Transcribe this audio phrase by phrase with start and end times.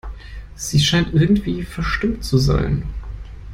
[0.55, 2.81] Sie scheint irgendwie verstimmt zu sein.